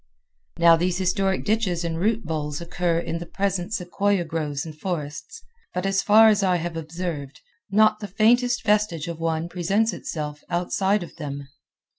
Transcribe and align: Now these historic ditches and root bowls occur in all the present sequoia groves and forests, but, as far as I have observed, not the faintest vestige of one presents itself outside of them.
Now 0.57 0.75
these 0.77 0.97
historic 0.97 1.45
ditches 1.45 1.83
and 1.83 1.99
root 1.99 2.23
bowls 2.25 2.59
occur 2.59 2.97
in 2.97 3.13
all 3.13 3.19
the 3.19 3.27
present 3.27 3.71
sequoia 3.71 4.23
groves 4.25 4.65
and 4.65 4.75
forests, 4.75 5.43
but, 5.75 5.85
as 5.85 6.01
far 6.01 6.27
as 6.29 6.41
I 6.41 6.55
have 6.55 6.75
observed, 6.75 7.39
not 7.69 7.99
the 7.99 8.07
faintest 8.07 8.65
vestige 8.65 9.07
of 9.07 9.19
one 9.19 9.47
presents 9.47 9.93
itself 9.93 10.41
outside 10.49 11.03
of 11.03 11.15
them. 11.17 11.47